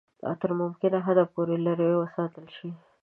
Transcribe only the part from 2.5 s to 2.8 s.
شي.